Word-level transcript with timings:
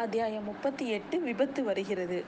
அத்தியாயம் 0.00 0.44
முப்பத்தி 0.44 0.88
எட்டு 0.88 1.16
விபத்து 1.20 1.60
வருகிறது. 1.64 2.18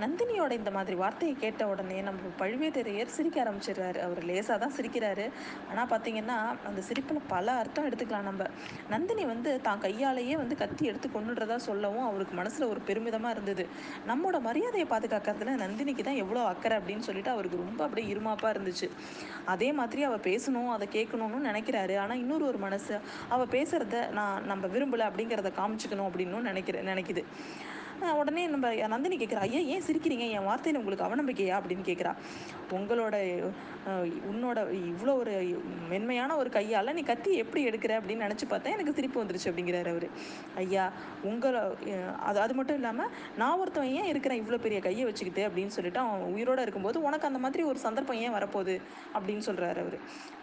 நந்தினியோட 0.00 0.52
இந்த 0.58 0.70
மாதிரி 0.76 0.96
வார்த்தையை 1.00 1.34
கேட்ட 1.42 1.62
உடனே 1.72 1.98
நம்ம 2.06 2.30
பழுவேட்டரையர் 2.40 3.12
சிரிக்க 3.16 3.36
ஆரம்பிச்சிடுறாரு. 3.44 3.98
அவர் 4.06 4.20
லேசாக 4.30 4.56
தான் 4.62 4.74
சிரிக்கிறாரு. 4.78 5.26
ஆனால் 5.70 5.88
பார்த்தீங்கன்னா 5.92 6.36
அந்த 6.68 6.80
சிரிப்பில் 6.88 7.20
பல 7.32 7.52
அர்த்தம் 7.62 7.86
எடுத்துக்கலாம் 7.88 8.28
நம்ம. 8.30 8.46
நந்தினி 8.92 9.24
வந்து 9.32 9.60
தான் 9.66 9.82
கையாலேயே 9.84 10.36
வந்து 10.42 10.56
கத்தி 10.62 10.84
எடுத்து 10.90 11.08
கொண்டுடுறதா 11.16 11.56
சொல்லவும் 11.68 12.06
அவருக்கு 12.10 12.36
மனசில் 12.40 12.68
ஒரு 12.72 12.80
பெருமிதமாக 12.88 13.34
இருந்தது. 13.36 13.66
நம்மளோட 14.10 14.40
மரியாதையை 14.48 14.86
பாதுகாக்கிறதுல 14.94 15.56
நந்தினிக்கு 15.64 16.04
தான் 16.08 16.20
எவ்வளோ 16.24 16.44
அக்கறை 16.52 16.78
அப்படின்னு 16.80 17.06
சொல்லிட்டு 17.08 17.34
அவருக்கு 17.34 17.62
ரொம்ப 17.64 17.84
அப்படியே 17.84 18.08
இருமாப்பாக 18.08 18.54
இருந்துச்சு. 18.56 18.88
அதே 19.44 19.72
மாதிரி 19.72 20.02
அவள் 20.10 20.26
பேசணும் 20.30 20.70
அதை 20.76 20.88
கேட்கணும்னு 20.98 21.40
நினைக்கிறாரு. 21.50 21.96
ஆனால் 22.04 22.18
இன்னொரு 22.18 22.46
ஒரு 22.46 22.58
மனசு 22.58 22.94
அவள் 23.28 23.52
பேசுகிறத 23.56 24.10
நான் 24.20 24.46
நம்ம 24.52 24.66
விரும்பலை 24.66 25.06
அப்படிங்கிறத 25.10 25.52
காமிச்சிக்கணும் 25.60 26.08
அப்படின்னு 26.08 26.48
நினைக்கிற 26.50 26.82
நினைக்குது. 26.92 27.24
உடனே 28.20 28.42
நம்ம 28.52 28.72
நந்தினி 28.92 29.16
கேட்குறா 29.18 29.44
ஐயா 29.46 29.60
ஏன் 29.74 29.84
சிரிக்கிறீங்க? 29.88 30.24
என் 30.36 30.46
வார்த்தையில் 30.48 30.80
உங்களுக்கு 30.80 31.06
அவநம்பிக்கையா? 31.08 31.54
அப்படின்னு 31.60 31.84
கேட்குறா 31.90 32.14
உங்களோட 32.78 33.16
உன்னோட 34.30 34.58
இவ்வளோ 34.90 35.12
ஒரு 35.20 35.32
மென்மையான 35.92 36.36
ஒரு 36.40 36.50
கையால் 36.56 36.94
நீ 36.98 37.02
கத்தி 37.02 37.30
எப்படி 37.42 37.60
எடுக்கிற? 37.68 37.92
அப்படின்னு 38.00 38.24
நினச்சி 38.26 38.46
பார்த்தா 38.50 38.74
எனக்கு 38.74 38.94
சிரிப்பு 38.98 39.18
வந்துருச்சு 39.22 39.48
அப்படிங்கிறாரு 39.50 39.90
அவர். 39.94 40.06
ஐயா 40.62 40.84
உங்களை 41.30 41.60
அது 42.28 42.38
அது 42.44 42.54
மட்டும் 42.58 42.78
இல்லாமல் 42.80 43.10
நான் 43.40 43.60
ஒருத்தவன் 43.62 43.94
ஏன் 43.98 44.08
இருக்கிறேன் 44.12 44.40
இவ்வளோ 44.42 44.58
பெரிய 44.66 44.80
கையை 44.86 45.04
வச்சுக்கிட்டு? 45.08 45.44
அப்படின்னு 45.48 45.74
சொல்லிட்டு 45.76 46.00
அவன் 46.04 46.34
உயிரோடு 46.36 46.64
இருக்கும்போது 46.66 47.00
உனக்கு 47.08 47.28
அந்த 47.30 47.40
மாதிரி 47.44 47.64
ஒரு 47.70 47.80
சந்தர்ப்பம் 47.86 48.20
ஏன் 48.26 48.34
வரப்போகுது? 48.36 48.76
அப்படின்னு 49.16 49.44
சொல்கிறாரு 49.48 49.80
அவர். 49.84 49.98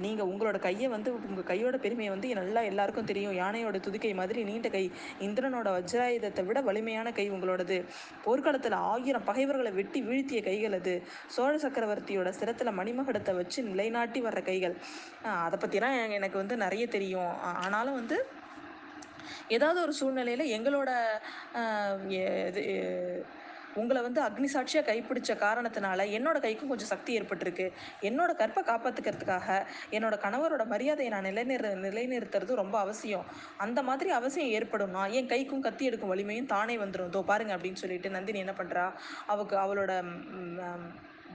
நீங்கள் 0.05 0.29
உங்களோட 0.33 0.59
கையை 0.67 0.89
வந்து 0.95 1.11
உங்கள் 1.29 1.49
கையோட 1.51 1.77
பெருமையை 1.85 2.11
வந்து 2.15 2.33
நல்லா 2.41 2.63
எல்லாருக்கும் 2.71 3.09
தெரியும். 3.13 3.37
யானையோட 3.41 3.79
துதிக்கை 3.87 4.13
மாதிரி 4.21 4.43
நீண்ட 4.51 4.69
கை 4.77 4.85
இந்திரனோட 5.27 5.67
வஜ்ராயுதத்தை 5.77 6.45
விட 6.49 6.61
வலிமையான 6.69 7.07
கை 7.19 7.27
உங்களோடது. 7.39 7.77
போர்க்களத்தில் 8.25 8.77
ஆயிரம் 8.91 9.27
பகைவர்களை 9.29 9.71
வெட்டி 9.79 10.01
வீழ்த்திய 10.01 10.41
கைகள் 10.41 10.77
அது. 10.79 10.95
சோழ 11.35 11.53
சக்கரவர்த்தியோட 11.65 12.31
சிரத்தில் 12.39 12.77
மணிமகடத்தை 12.79 13.35
வச்சு 13.41 13.59
நிலைநாட்டி 13.69 14.21
வர்ற 14.27 14.41
கைகள். 14.49 14.75
அதை 15.45 15.57
பற்றிலாம் 15.63 15.97
எனக்கு 16.19 16.37
வந்து 16.37 16.57
நிறைய 16.65 16.85
தெரியும். 16.97 17.33
ஆனாலும் 17.63 17.99
வந்து 18.01 18.17
ஏதாவது 19.55 19.79
ஒரு 19.81 19.93
சூழ்நிலையில் 19.99 20.51
எங்களோட 20.57 20.89
இது 22.17 22.63
உங்களை 23.81 24.01
வந்து 24.07 24.21
அக்னி 24.27 24.49
சாட்சியாக 24.55 24.87
கைப்பிடிச்ச 24.89 25.31
காரணத்தினால 25.45 26.05
என்னோட 26.17 26.37
கைக்கும் 26.45 26.71
கொஞ்சம் 26.71 26.91
சக்தி 26.93 27.11
ஏற்பட்டிருக்கு. 27.19 27.67
என்னோட 28.09 28.31
கற்பை 28.41 28.63
காப்பாற்றுக்கிறதுக்காக 28.71 29.47
என்னோட 29.91 30.15
கணவரோட 30.25 30.65
மரியாதையை 30.73 31.11
நான் 31.15 31.27
நிலைநிறு 31.29 31.71
நிலைநிறுத்துறது 31.87 32.61
ரொம்ப 32.63 32.75
அவசியம். 32.85 33.27
அந்த 33.57 33.79
மாதிரி 33.89 34.11
அவசியம் 34.19 34.53
ஏற்படும்னா 34.57 35.03
என் 35.19 35.31
கைக்கும் 35.33 35.65
கத்தி 35.67 35.85
எடுக்கும் 35.89 36.13
வலிமையும் 36.13 36.51
தானே 36.55 36.77
வந்துடும் 36.77 37.13
தோ 37.17 37.23
பாருங்க 37.31 37.55
அப்படின்னு 37.57 37.83
சொல்லிட்டு 37.83 38.15
நந்தினி 38.17 38.41
என்ன 38.45 38.55
பண்ணுறா 38.61 38.87
அவக்கு 39.35 39.55
அவளோட 39.65 39.91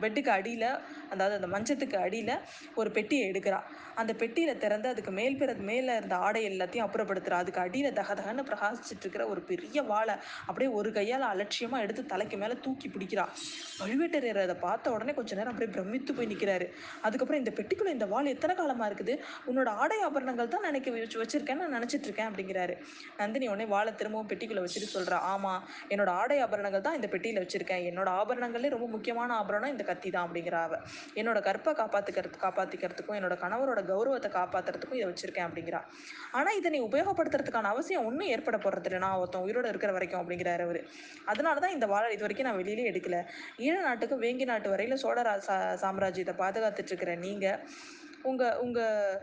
பெட்டுக்கு 0.03 0.31
அடியில் 0.39 0.69
அதாவது 1.13 1.35
அந்த 1.39 1.49
மஞ்சத்துக்கு 1.55 1.97
அடியில் 2.07 2.35
ஒரு 2.81 2.91
பெட்டியை 2.97 3.25
எடுக்கிறா. 3.31 3.59
அந்த 4.01 4.13
பெட்டியில் 4.21 4.61
திறந்து 4.63 4.89
அதுக்கு 4.93 5.13
மேல் 5.19 5.37
பிற 5.41 5.51
மேலே 5.71 5.93
இருந்த 5.99 6.17
ஆடை 6.27 6.41
எல்லாத்தையும் 6.51 6.87
அப்புறப்படுத்துகிறா 6.87 7.37
அதுக்கு 7.43 7.61
அடியில் 7.65 7.95
தக 7.99 8.15
தகன்னு 8.21 8.45
பிரகாசிச்சுட்டு 8.49 9.05
இருக்கிற 9.05 9.25
ஒரு 9.33 9.41
பெரிய 9.51 9.83
வாழை 9.91 10.15
அப்படியே 10.49 10.71
ஒரு 10.79 10.91
கையால் 10.97 11.27
அலட்சியமாக 11.33 11.85
எடுத்து 11.85 12.03
தலைக்கு 12.13 12.37
மேலே 12.43 12.55
தூக்கி 12.65 12.89
பிடிக்கிறா. 12.95 13.25
பழுவேட்டரையர் 13.81 14.41
அதை 14.47 14.57
பார்த்த 14.67 14.95
உடனே 14.97 15.15
கொஞ்ச 15.19 15.31
நேரம் 15.39 15.53
அப்படியே 15.53 15.71
பிரமித்து 15.77 16.15
போய் 16.17 16.31
நிற்கிறாரு 16.33 16.67
அதுக்கப்புறம் 17.07 17.43
இந்த 17.43 17.53
பெட்டிக்குள்ளே 17.59 17.95
இந்த 17.97 18.09
வாள் 18.15 18.33
எத்தனை 18.35 18.57
காலமாக 18.61 18.89
இருக்குது? 18.91 19.17
உன்னோட 19.51 19.69
ஆடை 19.83 19.99
ஆபரணங்கள் 20.09 20.53
தான் 20.57 20.67
நினைக்க 20.69 20.97
வச்சு 20.97 21.21
வச்சிருக்கேன்னு 21.23 21.65
நான் 21.67 21.77
நினச்சிட்டு 21.79 22.09
இருக்கேன் 22.09 22.31
அப்படிங்கிறாரு. 22.31 22.77
நந்தினி 23.21 23.49
உடனே 23.53 23.69
வாழை 23.75 23.95
திரும்பவும் 24.01 24.31
பெட்டிக்குள்ளே 24.33 24.65
வச்சுட்டு 24.67 24.91
சொல்கிறா 24.97 25.21
ஆமாம் 25.33 25.63
என்னோட 25.93 26.11
ஆடை 26.23 26.39
ஆபரணங்கள் 26.47 26.87
தான் 26.89 26.99
இந்த 27.01 27.11
பெட்டியில் 27.15 27.43
வச்சுருக்கேன். 27.45 27.85
என்னோட 27.93 28.09
ஆபரணங்களே 28.21 28.75
ரொம்ப 28.77 28.89
முக்கியமான 28.97 29.31
ஆபரணம் 29.41 29.73
இந்த 29.75 29.84
கத்தி 29.91 30.11
தான் 30.17 30.25
அப்படிங்கிற 30.27 30.59
அவ. 30.67 30.75
என்னோட 31.21 31.39
கற்பை 31.49 31.75
காப்பாற்றிக்கிறது 31.81 32.43
காப்பாற்றிக்கிறதுக்கும் 32.45 33.19
என்னோட 33.19 33.37
கணவரோட 33.45 33.83
கௌரவத்தை 33.93 34.31
காப்பாற்றுறதுக்கும் 34.39 34.99
இதை 35.01 35.09
வச்சிருக்கேன் 35.11 35.47
அப்படிங்கிறா. 35.49 35.81
ஆனால் 36.39 36.59
இதை 36.61 36.71
நீ 36.77 36.81
உபயோகப்படுத்துறதுக்கான 36.89 37.73
அவசியம் 37.75 38.07
ஒன்றும் 38.11 38.31
ஏற்பட 38.35 38.59
போகிறது 38.67 38.89
இல்லை 38.91 39.01
நான் 39.07 39.19
ஒருத்தன் 39.23 39.47
உயிரோடு 39.49 39.73
இருக்கிற 39.73 39.93
வரைக்கும் 39.99 40.23
அப்படிங்கிறாரு 40.23 40.65
அவர். 40.69 40.81
அதனால 41.33 41.61
தான் 41.65 41.77
இந்த 41.77 41.89
வாழை 41.95 42.13
இது 42.17 42.27
வரைக்கும் 42.27 42.49
நான் 42.51 42.61
வெளியிலே 42.63 42.87
எடுக்கல. 42.93 43.19
ஈழ 43.67 43.75
நாட்டுக்கும் 43.89 44.25
வேங்கி 44.27 44.47
நாட்டு 44.53 44.73
வரையில் 44.75 45.03
சோழரா 45.05 45.35
சா 45.49 45.57
சாம்ராஜ்யத்தை 45.85 46.37
பாதுகாத்துட்டு 46.45 46.93
இருக்கிற 46.93 47.15
நீங்கள் 47.27 47.61
உங்கள் 48.31 48.59
உங்கள் 48.65 49.17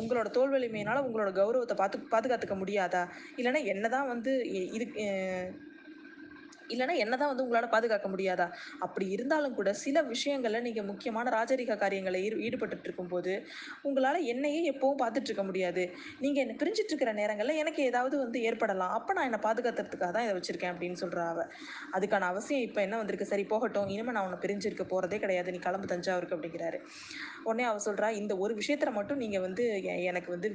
உங்களோட 0.00 0.28
தோல் 0.36 0.52
வலிமையினால் 0.54 1.04
உங்களோட 1.06 1.30
கௌரவத்தை 1.38 1.76
பார்த்து 1.78 1.98
பாதுகாத்துக்க 2.14 2.56
முடியாதா? 2.62 3.02
இல்லைன்னா 3.38 3.62
என்ன 3.72 3.88
தான் 3.94 4.10
வந்து 4.12 4.32
இது 4.78 4.86
இல்லைனா 6.72 6.94
என்ன 7.04 7.14
தான் 7.20 7.30
வந்து 7.30 7.44
உங்களால் 7.44 7.72
பாதுகாக்க 7.74 8.08
முடியாதா? 8.14 8.46
அப்படி 8.86 9.06
இருந்தாலும் 9.16 9.54
கூட 9.58 9.70
சில 9.84 10.02
விஷயங்களில் 10.12 10.64
நீங்கள் 10.66 10.86
முக்கியமான 10.90 11.30
ராஜரிக 11.36 11.76
காரியங்களை 11.82 12.20
ஈடு 12.26 12.36
ஈடுபட்டு 12.46 12.86
இருக்கும்போது 12.88 13.32
உங்களால் 13.88 14.20
என்னையே 14.32 14.60
எப்போவும் 14.72 15.00
பார்த்துட்டு 15.02 15.30
இருக்க 15.30 15.44
முடியாது. 15.50 15.84
நீங்கள் 16.24 16.42
என்னை 16.44 16.56
பிரிஞ்சிட்டு 16.62 16.92
இருக்கிற 16.94 17.12
நேரங்களில் 17.20 17.60
எனக்கு 17.62 17.82
ஏதாவது 17.90 18.14
வந்து 18.24 18.40
ஏற்படலாம். 18.50 18.94
அப்போ 18.98 19.12
நான் 19.18 19.28
என்னை 19.30 19.40
பாதுகாத்துறதுக்காக 19.48 20.12
தான் 20.16 20.26
இதை 20.26 20.34
வச்சுருக்கேன் 20.38 20.72
அப்படின்னு 20.74 21.00
சொல்கிறா 21.02 21.24
அவ. 21.32 21.46
அதுக்கான 21.98 22.28
அவசியம் 22.32 22.64
இப்போ 22.68 22.80
என்ன 22.86 22.98
வந்திருக்கு? 23.02 23.30
சரி 23.32 23.46
போகட்டும். 23.52 23.88
இனிமேல் 23.94 24.16
நான் 24.18 24.26
உன்னை 24.28 24.40
பிரிஞ்சிருக்க 24.44 24.86
போகிறதே 24.94 25.18
கிடையாது. 25.24 25.52
நீ 25.56 25.60
கிளம்பு 25.66 25.92
தஞ்சாவூருக்கு 25.94 26.36
அப்படிங்கிறாரு. 26.38 26.80
உடனே 27.48 27.66
அவ 27.70 27.80
சொல்கிறா 27.88 28.08
இந்த 28.20 28.32
ஒரு 28.44 28.52
விஷயத்தில் 28.60 28.96
மட்டும் 28.98 29.20
நீங்கள் 29.24 29.44
வந்து 29.46 29.64
எனக்கு 30.10 30.30
வந்து 30.34 30.48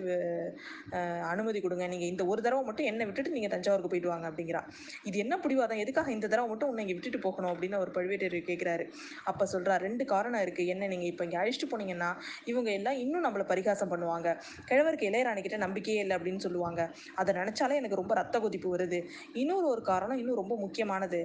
அனுமதி 1.33 1.59
கொடுங்க. 1.65 1.85
நீங்கள் 1.93 2.11
இந்த 2.13 2.23
ஒரு 2.31 2.39
தடவை 2.45 2.63
மட்டும் 2.69 2.89
என்னை 2.91 3.05
விட்டுட்டு 3.09 3.35
நீங்கள் 3.37 3.53
தஞ்சாவூருக்கு 3.55 3.91
போயிட்டு 3.93 4.13
வாங்க 4.13 4.27
அப்படிங்கிறா. 4.31 4.63
இது 5.09 5.17
என்ன 5.25 5.35
பிடிவாதம்? 5.43 5.81
எதுக்காக 5.99 6.15
இந்த 6.17 6.27
தடவை 6.31 6.47
மட்டும் 6.49 6.69
உன்னை 6.71 6.81
இங்கே 6.83 6.95
விட்டுட்டு 6.97 7.19
போகணும் 7.23 7.51
அப்படின்னு 7.51 7.75
அவர் 7.77 7.89
பழுவேட்டரையர் 7.95 8.45
கேட்குறாரு 8.49 8.83
அப்போ 9.29 9.43
சொல்கிறார் 9.53 9.81
ரெண்டு 9.87 10.03
காரணம் 10.11 10.41
இருக்குது 10.45 10.69
என்ன 10.73 10.87
நீங்கள் 10.91 11.09
இப்போ 11.11 11.23
இங்கே 11.27 11.37
அழிச்சிட்டு 11.41 11.67
போனீங்கன்னா 11.71 12.09
இவங்க 12.51 12.69
எல்லாம் 12.79 12.97
இன்னும் 13.03 13.25
நம்மளை 13.25 13.45
பரிகாசம் 13.51 13.91
பண்ணுவாங்க. 13.93 14.27
கிழவருக்கு 14.69 15.07
இளையராணிக்கிட்ட 15.09 15.57
நம்பிக்கையே 15.65 15.99
இல்லை 16.03 16.15
அப்படின்னு 16.17 16.41
சொல்லுவாங்க. 16.45 16.81
அதை 17.21 17.33
நினச்சாலே 17.39 17.77
எனக்கு 17.81 17.99
ரொம்ப 18.01 18.15
ரத்த 18.21 18.39
கொதிப்பு 18.45 18.69
வருது. 18.75 18.99
இன்னொரு 19.41 19.67
ஒரு 19.73 19.83
காரணம் 19.91 20.19
இன்னும் 20.21 20.39
ரொம்ப 20.41 20.57
முக்கியமானது. 20.63 21.19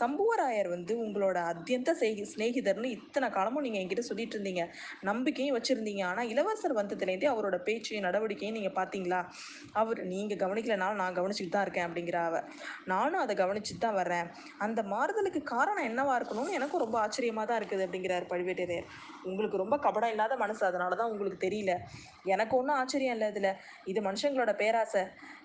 சம்புவராயர் 0.00 0.70
வந்து 0.74 0.96
உங்களோட 1.04 1.38
அத்தியந்த 1.52 1.94
சிநேகிதர்னு 2.32 2.90
இத்தனை 2.96 3.30
காலமும் 3.38 3.64
நீங்கள் 3.68 3.82
என்கிட்ட 3.82 4.04
சொல்லிட்டு 4.10 4.36
இருந்தீங்க. 4.38 4.64
நம்பிக்கையும் 5.10 5.56
வச்சுருந்தீங்க. 5.58 6.04
ஆனால் 6.10 6.30
இளவரசர் 6.34 6.76
வந்ததுலேருந்தே 6.80 7.30
அவரோட 7.34 7.58
பேச்சையும் 7.68 8.06
நடவடிக்கையும் 8.08 8.58
நீங்கள் 8.60 8.76
பார்த்தீங்களா? 8.80 9.22
அவர் 9.82 10.02
நீங்கள் 10.14 10.42
கவனிக்கலனாலும் 10.44 11.02
நான் 11.04 11.18
கவனிச்சுட்டு 11.20 11.54
தான் 11.56 11.66
இருக்கேன் 11.68 11.88
அப்படிங்கிற 11.88 12.18
அவ. 12.28 12.36
நானும் 12.94 13.22
அதை 13.24 13.34
கவனிச்சுட்டு 13.44 13.82
தான் 13.86 13.98
வரேன் 14.00 14.15
வர்றேன் 14.16 14.32
அந்த 14.64 14.80
மாறுதலுக்கு 14.92 15.40
காரணம் 15.54 15.88
என்னவா 15.90 16.12
இருக்கணும்னு 16.18 16.56
எனக்கும் 16.58 16.84
ரொம்ப 16.84 16.96
ஆச்சரியமாக 17.04 17.46
தான் 17.48 17.58
இருக்குது 17.60 17.84
அப்படிங்கிறார் 17.86 18.28
பழுவேட்டரையர். 18.32 18.88
உங்களுக்கு 19.28 19.62
ரொம்ப 19.62 19.76
கபடம் 19.86 20.14
இல்லாத 20.14 20.36
மனசு 20.44 20.62
அதனால 20.66 20.96
தான் 21.00 21.12
உங்களுக்கு 21.14 21.38
தெரியல. 21.46 21.72
எனக்கு 22.34 22.54
ஒன்றும் 22.58 22.78
ஆச்சரியம் 22.80 23.14
இல்லை 23.16 23.28
இதில். 23.32 23.50
இது 23.92 24.00
மனுஷங்களோட 24.08 24.52
பேராசை. 24.62 25.02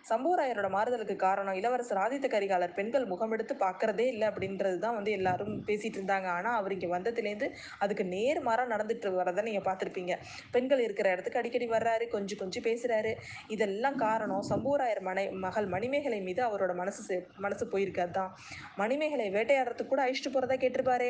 சம்புவராயரோட 0.10 0.68
மாறுதலுக்கு 0.76 1.16
காரணம் 1.26 1.58
இளவரசர் 1.60 2.02
ஆதித்த 2.04 2.28
கரிகாலர் 2.34 2.76
பெண்கள் 2.78 3.06
முகமெடுத்து 3.12 3.56
பார்க்கறதே 3.66 4.06
இல்லை 4.14 4.26
அப்படின்றது 4.32 4.78
தான் 4.86 4.98
வந்து 5.00 5.12
எல்லாரும் 5.18 5.54
பேசிகிட்டு 5.68 6.00
இருந்தாங்க. 6.00 6.28
ஆனால் 6.38 6.58
அவர் 6.60 6.76
இங்கே 6.76 6.90
வந்ததுலேருந்து 6.96 7.50
அதுக்கு 7.86 8.06
நேர்மாறாக 8.16 8.72
நடந்துட்டு 8.74 9.12
வரதை 9.20 9.44
நீங்கள் 9.50 9.68
பார்த்துருப்பீங்க. 9.68 10.16
பெண்கள் 10.56 10.84
இருக்கிற 10.86 11.08
இடத்துக்கு 11.16 11.42
அடிக்கடி 11.42 11.68
வர்றாரு 11.76 12.08
கொஞ்சம் 12.16 12.42
கொஞ்சம் 12.44 12.66
பேசுகிறாரு 12.70 13.14
இதெல்லாம் 13.56 14.00
காரணம் 14.06 14.44
சம்பூராயர் 14.52 15.04
மனை 15.10 15.26
மகள் 15.46 15.70
மணிமேகலை 15.76 16.22
மீது 16.30 16.44
அவரோட 16.50 16.74
மனசு 16.82 17.16
மனசு 17.46 17.64
போயிருக்காது 17.76 18.14
தான் 18.20 18.34
மணிமேகலை 18.82 19.28
வேட்டையாடுறதுக்கு 19.38 19.94
கூட 19.94 20.04
அழிச்சிட்டு 20.06 20.34
போகிறதா 20.36 20.58
கேட்டிருப்பாரு. 20.64 21.10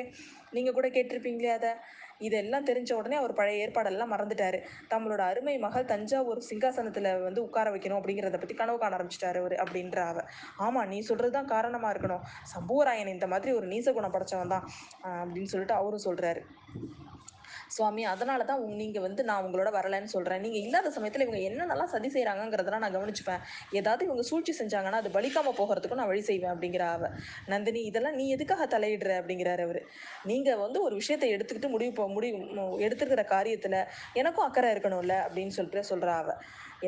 நீங்கள் 0.55 0.77
கூட 0.79 0.87
கேட்டிருப்பீங்களே 0.97 1.51
அதை. 1.59 1.73
இதெல்லாம் 2.27 2.67
தெரிஞ்ச 2.69 2.91
உடனே 2.99 3.17
அவர் 3.21 3.33
பழைய 3.39 3.63
ஏற்பாடெல்லாம் 3.65 4.11
மறந்துட்டாரு. 4.13 4.59
தம்மளோட 4.93 5.21
அருமை 5.31 5.55
மகள் 5.65 5.89
தஞ்சாவூர் 5.93 6.41
சிங்காசனத்தில் 6.49 7.09
வந்து 7.27 7.41
உட்கார 7.47 7.69
வைக்கணும் 7.75 7.99
அப்படிங்கிறத 7.99 8.39
பற்றி 8.39 8.57
கனவு 8.61 8.79
காண 8.83 8.95
ஆரம்பிச்சிட்டாரு 8.99 9.41
அவர் 9.43 9.55
அப்படின்ற 9.63 9.99
அவ. 10.11 10.19
ஆமாம் 10.67 10.89
நீ 10.93 10.99
சொல்கிறது 11.09 11.35
தான் 11.37 11.51
காரணமாக 11.55 11.93
இருக்கணும். 11.95 12.25
சம்புவராயன் 12.55 13.13
இந்த 13.15 13.27
மாதிரி 13.33 13.51
ஒரு 13.59 13.67
நீச 13.73 13.93
குணம் 13.93 14.15
படைச்சவன் 14.17 14.53
தான் 14.55 14.65
அப்படின்னு 15.21 15.51
சொல்லிட்டு 15.55 15.77
அவரும் 15.79 16.05
சொல்கிறாரு 16.07 16.43
சுவாமி 17.71 18.03
அதனால 18.05 18.43
தான் 18.43 18.61
நீங்கள் 18.81 19.03
வந்து 19.05 19.21
நான் 19.23 19.43
உங்களோட 19.45 19.69
வரலைன்னு 19.77 20.11
சொல்கிறேன் 20.13 20.41
நீங்கள் 20.41 20.61
இல்லாத 20.61 20.91
சமயத்தில் 20.91 21.21
இவங்க 21.21 21.39
என்னென்னலாம் 21.49 21.91
சதி 21.93 22.09
செய்கிறாங்கங்கிறதெல்லாம் 22.09 22.83
நான் 22.85 22.95
கவனிச்சுப்பேன். 22.97 23.41
ஏதாவது 23.71 24.05
இவங்க 24.05 24.23
சூழ்ச்சி 24.23 24.53
செஞ்சாங்கன்னா 24.59 25.01
அது 25.03 25.09
பலிக்காமல் 25.09 25.57
போகிறதுக்கும் 25.59 26.01
நான் 26.01 26.07
வழி 26.07 26.21
செய்வேன் 26.21 26.53
அப்படிங்கிற 26.53 26.85
அவ. 26.91 27.09
நந்தினி 27.47 27.81
இதெல்லாம் 27.81 28.15
நீ 28.15 28.25
எதுக்காக 28.29 28.67
தலையிடுற 28.67 29.13
அப்படிங்கிறாரு 29.21 29.61
அவர். 29.61 29.81
நீங்கள் 30.25 30.61
வந்து 30.65 30.81
ஒரு 30.81 30.95
விஷயத்தை 30.95 31.29
எடுத்துக்கிட்டு 31.35 31.69
முடிவு 31.69 31.93
போ 31.93 32.07
முடிவு 32.07 32.39
எடுத்துருக்கிற 32.79 33.25
காரியத்தில் 33.35 33.79
எனக்கும் 34.15 34.47
அக்கறை 34.47 34.71
இருக்கணும்ல 34.75 35.15
அப்படின்னு 35.27 35.55
சொல்லிட்டு 35.59 35.89
சொல்கிறா 35.91 36.15
அவ. 36.17 36.29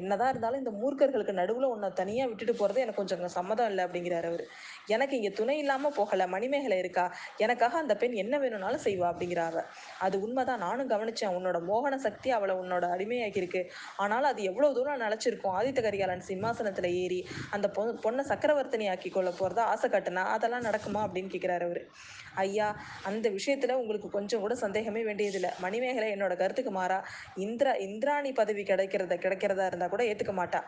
என்னதான் 0.01 0.31
இருந்தாலும் 0.33 0.61
இந்த 0.63 0.73
மூர்க்கர்களுக்கு 0.81 1.33
நடுவில் 1.41 1.67
உன்னை 1.73 1.89
தனியாக 1.93 2.29
விட்டுட்டு 2.29 2.53
போகிறது 2.55 2.81
எனக்கு 2.81 2.99
கொஞ்சம் 3.01 3.35
சம்மதம் 3.37 3.69
இல்லை 3.71 3.83
அப்படிங்கிறாரு 3.85 4.27
அவர். 4.31 4.43
எனக்கு 4.87 5.15
இங்கே 5.15 5.31
துணை 5.39 5.57
இல்லாமல் 5.63 5.95
போகலை 5.97 6.27
மணிமேகலை 6.27 6.77
இருக்கா? 6.83 7.05
எனக்காக 7.37 7.77
அந்த 7.77 7.95
பெண் 7.95 8.15
என்ன 8.23 8.39
வேணும்னாலும் 8.39 8.83
செய்வா 8.85 9.07
அப்படிங்கிறாவ 9.11 9.57
அது 9.99 10.15
உண்மைதான். 10.21 10.63
நானும் 10.67 10.89
கவனித்தேன் 10.89 11.35
உன்னோட 11.37 11.59
மோகன 11.69 11.97
சக்தி 11.97 12.29
அவளை 12.31 12.55
உன்னோட 12.55 12.85
அடிமையாக்கியிருக்கு. 12.95 13.61
ஆனாலும் 13.97 14.31
அது 14.31 14.43
எவ்வளோ 14.43 14.71
தூரம் 14.73 15.03
நிலச்சிருக்கும் 15.05 15.55
ஆதித்த 15.59 15.81
கரிகாலன் 15.81 16.25
சிம்மாசனத்தில் 16.29 16.89
ஏறி 17.03 17.19
அந்த 17.51 17.67
பொ 17.67 17.81
பொண்ணை 18.05 18.23
சக்கரவர்த்தினி 18.31 18.85
ஆக்கி 18.93 19.09
கொள்ள 19.09 19.29
போகிறதா 19.31 19.63
ஆசை 19.73 19.89
காட்டுனா 19.89 20.23
அதெல்லாம் 20.35 20.67
நடக்குமா 20.69 21.01
அப்படின்னு 21.07 21.31
கேட்குறாரு 21.33 21.65
அவர். 21.69 21.81
ஐயா 22.35 22.67
அந்த 23.03 23.27
விஷயத்தில் 23.29 23.79
உங்களுக்கு 23.81 24.09
கொஞ்சம் 24.09 24.43
கூட 24.43 24.53
சந்தேகமே 24.55 25.01
வேண்டியதில்லை. 25.03 25.51
மணிமேகலை 25.65 26.07
என்னோட 26.15 26.33
கருத்துக்கு 26.37 26.71
மாறா. 26.71 26.99
இந்திரா 27.37 27.73
இந்திராணி 27.87 28.31
பதவி 28.33 28.63
கிடைக்கிறத 28.63 29.17
கிடைக்கிறதா 29.25 29.65
இருந்தால் 29.65 29.82
கூட 29.93 30.03
ஏற்றுக்க 30.11 30.33
மாட்டா. 30.39 30.59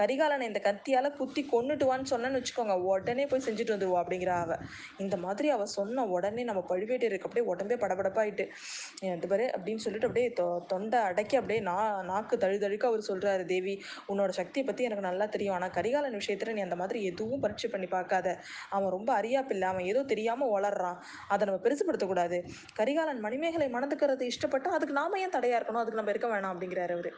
கரிகாலனை 0.00 0.44
இந்த 0.50 0.60
கத்தியால் 0.66 1.08
குத்தி 1.18 1.42
கொண்டுட்டுவான்னு 1.52 2.10
சொன்னேன்னு 2.12 2.38
வச்சுக்கோங்க. 2.40 2.74
உடனே 2.90 3.24
போய் 3.30 3.44
செஞ்சுட்டு 3.46 3.74
வந்துடுவா 3.74 3.98
அப்படிங்கிற 4.02 4.32
அவ. 4.44 4.52
இந்த 5.04 5.16
மாதிரி 5.24 5.48
அவ 5.56 5.66
சொன்ன 5.76 6.04
உடனே 6.16 6.44
நம்ம 6.50 6.60
பழுவேட்டருக்கு 6.70 7.28
அப்படியே 7.28 7.46
உடம்பே 7.52 7.76
படபடப்பாயிட்டு 7.82 8.46
இது 9.16 9.28
பாரு 9.32 9.46
அப்படின்னு 9.56 9.82
சொல்லிட்டு 9.86 10.08
அப்படியே 10.08 10.28
தொ 10.38 10.46
தொண்டை 10.72 11.00
அடக்கி 11.10 11.36
அப்படியே 11.40 11.60
நா 11.68 11.76
நாக்கு 12.10 12.36
தழுதழுக்க 12.44 12.84
அவர் 12.90 13.08
சொல்கிறாரு 13.10 13.44
தேவி 13.52 13.74
உன்னோட 14.12 14.30
சக்தியை 14.40 14.64
பற்றி 14.66 14.88
எனக்கு 14.88 15.06
நல்லா 15.08 15.26
தெரியும். 15.34 15.56
ஆனால் 15.58 15.74
கரிகாலன் 15.78 16.18
விஷயத்தில் 16.20 16.54
நீ 16.58 16.62
அந்த 16.68 16.78
மாதிரி 16.82 16.98
எதுவும் 17.10 17.42
பரீட்சை 17.44 17.70
பண்ணி 17.74 17.88
பார்க்காத. 17.96 18.28
அவன் 18.76 18.94
ரொம்ப 18.96 19.10
அறியாப்பில்லை 19.20 19.68
அவன் 19.72 19.88
ஏதோ 19.92 20.02
தெரியாமல் 20.12 20.52
வளர்றான் 20.56 20.98
அதை 21.32 21.42
நம்ம 21.48 21.60
பெருசுப்படுத்தக்கூடாது 21.66 22.38
கரிகாலன் 22.80 23.22
மணிமேகலை 23.26 23.68
மணந்துக்கிறது 23.76 24.24
இஷ்டப்பட்டா 24.32 24.70
அதுக்கு 24.76 24.94
நாம 25.00 25.18
ஏன் 25.24 25.34
தடையாக 25.36 25.58
இருக்கணும்? 25.58 25.82
அதுக்கு 25.82 26.00
நம்ம 26.00 26.12
இருக்க 26.14 26.28
வேணாம் 26.34 26.52
அப்படிங்கிறாரு 26.54 26.94
அவர். 26.98 27.10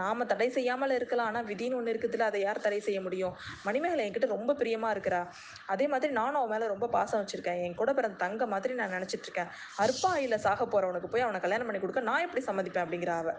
நாம 0.00 0.24
தடை 0.32 0.48
செய்யாமல் 0.56 0.87
இருக்கலாம். 0.94 1.26
ஆனால் 1.26 1.46
விதின்னு 1.50 1.78
ஒன்று 1.78 1.92
இருக்குதுல 1.92 2.26
அதை 2.30 2.40
யார் 2.40 2.60
தடை 2.60 2.80
செய்ய 2.80 3.00
முடியும்? 3.00 3.34
மணிமேகலை 3.66 4.04
என்கிட்ட 4.06 4.26
ரொம்ப 4.26 4.54
பிரியமாக 4.60 4.94
இருக்கிறா. 4.94 5.20
அதே 5.66 5.86
மாதிரி 5.88 6.12
நானும் 6.12 6.40
அவன் 6.40 6.52
மேலே 6.54 6.66
ரொம்ப 6.66 6.88
பாசம் 6.96 7.20
வச்சுருக்கேன். 7.22 7.60
என் 7.66 7.74
கூட 7.74 7.92
பிறந்த 7.92 8.16
தங்க 8.16 8.46
மாதிரி 8.46 8.74
நான் 8.74 8.94
நினச்சிட்டு 8.96 9.26
இருக்கேன். 9.28 9.50
அற்பாயில் 9.84 10.38
சாக 10.46 10.64
போகிறவனுக்கு 10.64 11.10
போய் 11.14 11.26
அவனை 11.26 11.40
கல்யாணம் 11.40 11.66
பண்ணி 11.70 11.80
கொடுக்க 11.80 12.00
நான் 12.10 12.24
எப்படி 12.26 12.44
சம்மதிப்பேன் 12.48 12.84
அப்படிங்கிற 12.86 13.12
அவ. 13.22 13.34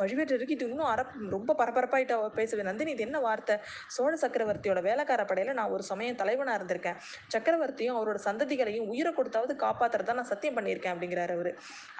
பழுவேட்டருக்கு 0.00 0.56
இது 0.58 0.68
இன்னும் 0.68 0.90
அர 0.92 1.06
ரொம்ப 1.36 1.56
பரபரப்பாயிட்டு 1.60 2.14
அவ 2.18 2.28
பேசுவேன். 2.40 2.68
நந்தினி 2.70 2.90
இது 2.90 3.02
என்ன 3.08 3.20
வார்த்தை? 3.20 3.56
சோழ 3.96 4.12
சக்கரவர்த்தியோட 4.24 4.82
வேலைக்கார 4.88 5.24
படையில் 5.24 5.56
நான் 5.60 5.70
ஒரு 5.70 5.82
சமயம் 5.82 6.20
தலைவனாக 6.22 6.58
இருந்திருக்கேன். 6.58 6.98
சக்கரவர்த்தியும் 7.34 7.96
அவரோட 8.00 8.18
சந்ததிகளையும் 8.28 8.88
உயிரை 8.94 9.12
கொடுத்தாவது 9.20 9.54
காப்பாத்துறதா 9.64 10.18
நான் 10.20 10.30
சத்தியம் 10.32 10.58
பண்ணியிருக்கேன் 10.58 10.94
அப்படிங்கிறாரு 10.94 11.34
அவரு. 11.38 11.52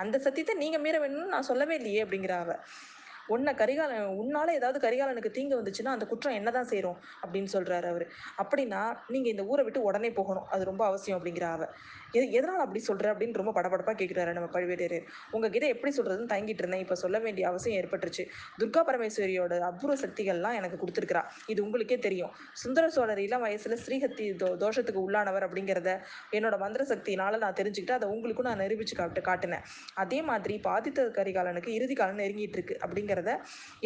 அந்த 0.05 0.19
சத்தியத்தை 0.19 0.55
நீங்கள் 0.65 0.85
மீற 0.87 0.99
வேணும்னு 1.05 1.35
நான் 1.37 1.49
சொல்லவே 1.51 1.77
இல்லையே 1.81 2.03
அப்படிங்கிற 2.05 2.35
அவ. 2.45 2.53
உன்னை 3.29 3.55
கரிகாலன் 3.55 4.05
உன்னால் 4.05 4.55
ஏதாவது 4.55 4.79
கரிகாலனுக்கு 4.81 5.31
தீங்கு 5.31 5.63
வந்துச்சுன்னா 5.63 5.85
அந்த 5.85 6.07
குற்றம் 6.07 6.35
என்ன 6.35 6.51
தான் 6.51 6.65
செய்கிறோம் 6.65 6.99
அப்படின்னு 7.23 7.51
சொல்கிறாரு 7.53 7.85
அவர். 7.85 8.07
அப்படின்னா 8.39 8.97
நீங்கள் 9.09 9.31
இந்த 9.31 9.45
ஊரை 9.45 9.65
விட்டு 9.65 9.83
உடனே 9.83 10.13
போகணும். 10.13 10.45
அது 10.45 10.65
ரொம்ப 10.65 10.87
அவசியம் 10.87 11.19
அப்படிங்கிற 11.19 11.43
அவ. 11.43 11.69
எது 12.13 12.31
எதனால் 12.31 12.61
அப்படி 12.61 12.79
சொல்கிற 12.79 13.15
அப்படின்னு 13.15 13.33
ரொம்ப 13.33 13.53
படபடப்பாக 13.53 13.97
கேட்குறாரு 13.97 14.33
நம்ம 14.33 14.49
பழுவேட்டரையர். 14.53 15.07
உங்ககிட்ட 15.33 15.67
எப்படி 15.67 15.93
சொல்கிறதுன்னு 15.97 16.31
தங்கிட்டு 16.35 16.59
இருந்தேன். 16.59 16.81
இப்போ 16.81 16.95
சொல்ல 16.95 17.19
வேண்டிய 17.19 17.49
அவசியம் 17.49 17.85
ஏற்பட்டுருச்சு. 17.85 18.25
துர்கா 18.59 18.83
பரமேஸ்வரியோட 18.89 19.61
அபூர்வ 19.61 19.97
சக்திகள்லாம் 20.05 20.53
எனக்கு 20.53 20.87
கொடுத்துருக்குறா. 20.87 21.23
இது 21.47 21.65
உங்களுக்கே 21.65 21.99
தெரியும். 21.99 22.33
சுந்தர 22.53 22.89
சோழர் 22.89 23.19
இளம் 23.19 23.41
வயசில் 23.41 23.77
ஸ்ரீஹத்தி 23.87 24.37
தோ 24.37 24.57
தோஷத்துக்கு 24.57 25.01
உள்ளானவர் 25.07 25.47
அப்படிங்கிறத 25.49 25.91
என்னோட 26.33 26.59
மந்திர 26.59 26.85
சக்தினால 26.85 27.39
நான் 27.39 27.53
தெரிஞ்சுக்கிட்டு 27.53 27.91
அதை 27.91 28.09
உங்களுக்கும் 28.09 28.45
நான் 28.45 28.59
நிரூபிச்சு 28.59 28.95
காட்டு 28.95 29.21
காட்டினேன். 29.21 29.65
அதே 29.95 30.23
மாதிரி 30.23 30.59
பாதித்த 30.59 31.03
கரிகாலனுக்கு 31.03 31.69
இறுதி 31.69 31.95
காலம் 31.95 32.19
நெருங்கிட்டு 32.19 32.53
இருக்கு 32.53 32.79
அப்படிங்கிற 32.81 33.14
அப்படிங்கிறத 33.15 33.33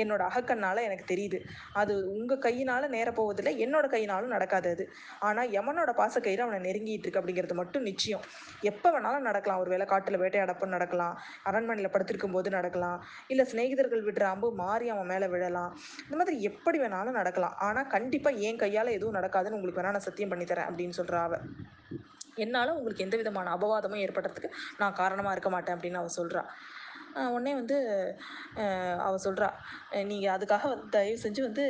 என்னோட 0.03 0.23
அகக்கண்ணால் 0.29 0.85
எனக்கு 0.89 1.05
தெரியுது. 1.13 1.39
அது 1.81 1.95
உங்கள் 2.15 2.43
கையினால் 2.47 2.87
நேர 2.97 3.09
போவதில்லை 3.19 3.53
என்னோட 3.65 3.87
கையினாலும் 3.95 4.35
நடக்காது 4.37 4.69
அது. 4.75 4.85
ஆனால் 5.29 5.51
யமனோட 5.57 5.93
கையில் 6.27 6.45
அவனை 6.47 6.61
நெருங்கிட்டு 6.69 7.07
இருக்கு 7.07 7.21
அப்படிங்கிறது 7.23 7.57
மட்டும் 7.61 7.87
நிச்சயம். 7.91 8.25
எப்போ 8.71 8.89
வேணாலும் 8.95 9.27
நடக்கலாம். 9.29 9.61
ஒரு 9.63 9.71
வேளை 9.75 9.87
காட்டில் 9.93 10.21
வேட்டையாடப்போ 10.23 10.69
நடக்கலாம். 10.77 11.15
அரண்மனையில் 11.51 11.93
படுத்திருக்கும் 11.95 12.37
போது 12.37 12.49
நடக்கலாம். 12.59 12.99
இல்லை 13.33 13.47
சிநேகிதர்கள் 13.53 14.07
விடுற 14.09 14.27
அம்பு 14.35 14.51
மாறி 14.63 14.89
அவன் 14.95 15.11
மேலே 15.13 15.29
விழலாம். 15.35 15.73
இந்த 16.07 16.19
மாதிரி 16.21 16.37
எப்படி 16.51 16.79
வேணாலும் 16.85 17.19
நடக்கலாம். 17.21 17.57
ஆனால் 17.69 17.91
கண்டிப்பாக 17.97 18.45
என் 18.49 18.63
கையால் 18.65 18.97
எதுவும் 18.99 19.19
நடக்காதுன்னு 19.21 19.59
உங்களுக்கு 19.59 19.83
வேணால் 19.83 19.97
நான் 19.99 20.09
சத்தியம் 20.09 20.33
பண்ணித்தரேன் 20.35 20.69
அப்படின்னு 20.71 20.99
சொல்கிறா 21.01 21.21
அவள் 21.29 21.45
என்னால் 22.45 22.77
உங்களுக்கு 22.79 23.05
எந்த 23.05 23.17
விதமான 23.21 23.53
அபவாதமும் 23.57 24.03
ஏற்படுறதுக்கு 24.07 24.51
நான் 24.81 24.99
காரணமாக 25.01 25.35
இருக்க 25.37 25.51
மாட்டேன் 25.55 25.77
அப்படின்னு 25.77 26.01
அவள் 26.01 26.19
சொல்கிறா 26.19 26.43
உடனே 27.35 27.53
வந்து 27.61 27.77
அவள் 29.07 29.25
சொல்கிறா 29.27 29.49
நீங்கள் 30.11 30.35
அதுக்காக 30.37 30.69
வந்து 30.73 30.89
தயவு 30.97 31.23
செஞ்சு 31.25 31.43
வந்து 31.49 31.65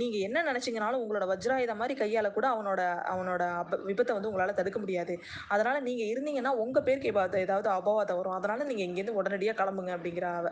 நீங்கள் 0.00 0.24
என்ன 0.26 0.38
நினச்சிங்கனாலும் 0.48 1.00
உங்களோட 1.02 1.24
வஜ்ராயுதம் 1.30 1.80
மாதிரி 1.82 1.94
கையால் 2.00 2.34
கூட 2.36 2.46
அவனோட 2.54 2.80
அவனோட 3.12 3.42
அப 3.62 3.78
விபத்தை 3.88 4.12
வந்து 4.16 4.30
உங்களால் 4.30 4.58
தடுக்க 4.58 4.78
முடியாது. 4.78 5.14
அதனால் 5.48 5.84
நீங்கள் 5.88 6.10
இருந்தீங்கன்னா 6.12 6.52
உங்கள் 6.64 6.86
பேருக்கு 6.88 7.12
ஏதாவது 7.12 7.38
ஏதாவது 7.46 7.68
அபவாதம் 7.78 8.18
வரும். 8.20 8.36
அதனால் 8.38 8.68
நீங்கள் 8.70 8.88
இங்கேருந்து 8.88 9.18
உடனடியாக 9.20 9.58
கிளம்புங்க 9.60 9.92
அப்படிங்கிற 9.96 10.28
அவ. 10.40 10.48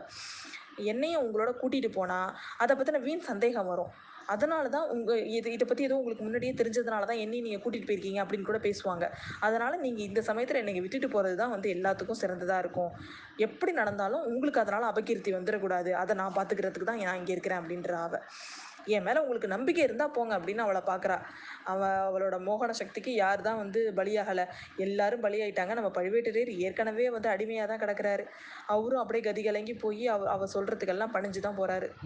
என்னையும் 0.92 1.25
உங்களோட 1.25 1.50
கூட்டிகிட்டு 1.62 1.90
போனால் 1.98 2.30
அதை 2.64 2.75
பற்றின 2.76 3.02
வீண் 3.08 3.28
சந்தேகம் 3.30 3.70
வரும். 3.72 3.92
அதனால 4.32 4.64
தான் 4.75 4.88
உங்கள் 4.94 5.20
இது 5.36 5.52
இதை 5.56 5.64
பற்றி 5.66 5.86
ஏதோ 5.88 5.98
உங்களுக்கு 6.00 6.25
முன்னாடியே 6.26 6.52
தெரிஞ்சதுனால 6.60 7.06
தான் 7.10 7.20
என்னையும் 7.25 7.46
நீங்கள் 7.46 7.62
கூட்டிகிட்டு 7.64 7.88
போயிருக்கீங்க 7.90 8.20
அப்படின்னு 8.25 8.48
கூட 8.48 8.58
பேசுவாங்க. 8.66 9.04
அதனால் 9.46 9.80
நீங்கள் 9.84 10.06
இந்த 10.08 10.20
சமயத்தில் 10.28 10.60
என்னை 10.62 10.75
விட்டுட்டு 10.84 11.08
போகிறது 11.14 11.36
தான் 11.42 11.54
வந்து 11.54 11.69
எல்லாத்துக்கும் 11.76 12.20
சிறந்ததாக 12.22 12.62
இருக்கும். 12.64 12.92
எப்படி 13.46 13.75
நடந்தாலும் 13.80 14.26
உங்களுக்கு 14.32 14.62
அதனால் 14.64 14.90
அபகீர்த்தி 14.92 15.32
வந்துடக்கூடாது. 15.38 15.92
அதை 16.02 16.14
நான் 16.22 16.36
பார்த்துக்கிறதுக்கு 16.38 16.90
தான் 16.90 17.02
நான் 17.08 17.20
இங்கே 17.22 17.34
இருக்கிறேன் 17.36 17.62
அப்படின்ற 17.62 17.94
அவ 18.06 18.20
என் 18.88 19.06
மேலே 19.06 19.23
உங்களுக்கு 19.23 19.49
நம்பிக்கை 19.49 19.82
இருந்தால் 19.85 20.14
போங்க 20.17 20.32
அப்படின்னு 20.38 20.64
அவளை 20.67 20.82
பார்க்குறா 20.90 21.17
அவள் 21.64 21.96
அவளோட 22.08 22.37
மோகன 22.49 22.76
சக்திக்கு 22.81 23.12
யார் 23.14 23.40
தான் 23.40 23.61
வந்து 23.62 23.81
பலியாகலை. 23.99 24.44
எல்லாரும் 24.79 25.25
பலியாயிட்டாங்க. 25.25 25.75
நம்ம 25.75 25.90
பழுவேட்டரையர் 25.99 26.52
ஏற்கனவே 26.67 27.06
வந்து 27.11 27.29
அடிமையாக 27.35 27.69
தான் 27.73 27.82
கிடக்கிறாரு. 27.85 28.25
அவரும் 28.67 29.02
அப்படியே 29.02 29.25
கதி 29.25 29.43
கலங்கி 29.43 29.75
போய் 29.85 30.05
அவ 30.08 30.29
அவள் 30.35 30.55
சொல்கிறதுக்கெல்லாம் 30.55 31.14
பணிஞ்சு 31.17 31.40
தான் 31.40 31.58
போகிறாரு 31.61 31.88